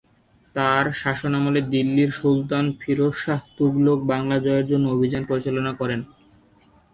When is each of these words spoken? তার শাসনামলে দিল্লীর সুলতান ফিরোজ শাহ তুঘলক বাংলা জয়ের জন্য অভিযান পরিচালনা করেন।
তার 0.55 0.85
শাসনামলে 1.01 1.61
দিল্লীর 1.73 2.11
সুলতান 2.11 2.65
ফিরোজ 2.79 3.15
শাহ 3.23 3.41
তুঘলক 3.57 3.99
বাংলা 4.11 4.37
জয়ের 4.45 4.65
জন্য 4.65 4.85
অভিযান 4.95 5.23
পরিচালনা 5.29 5.71
করেন। 5.79 5.99